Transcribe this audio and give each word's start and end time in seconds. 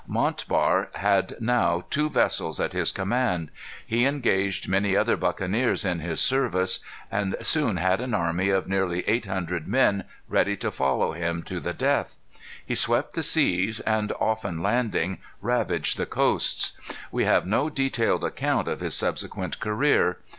Montbar 0.07 0.87
had 0.95 1.35
now 1.39 1.83
two 1.91 2.09
vessels 2.09 2.59
at 2.59 2.73
his 2.73 2.91
command. 2.91 3.51
He 3.85 4.07
engaged 4.07 4.67
many 4.67 4.95
other 4.97 5.15
buccaneers 5.15 5.85
in 5.85 5.99
his 5.99 6.19
service, 6.19 6.79
and 7.11 7.35
soon 7.43 7.77
had 7.77 8.01
an 8.01 8.15
army 8.15 8.49
of 8.49 8.67
nearly 8.67 9.07
eight 9.07 9.27
hundred 9.27 9.67
men 9.67 10.05
ready 10.27 10.55
to 10.55 10.71
follow 10.71 11.11
him 11.11 11.43
to 11.43 11.59
the 11.59 11.75
death. 11.75 12.17
He 12.65 12.73
swept 12.73 13.13
the 13.13 13.21
seas, 13.21 13.79
and, 13.81 14.11
often 14.19 14.63
landing, 14.63 15.19
ravaged 15.39 15.97
the 15.97 16.07
coasts. 16.07 16.73
We 17.11 17.25
have 17.25 17.45
no 17.45 17.69
detailed 17.69 18.23
account 18.23 18.67
of 18.67 18.79
his 18.79 18.95
subsequent 18.97 19.59
career. 19.59 20.17